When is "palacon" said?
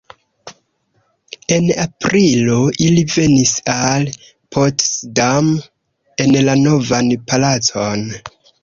7.31-8.13